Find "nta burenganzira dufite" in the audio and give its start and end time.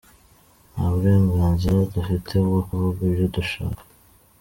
0.71-2.33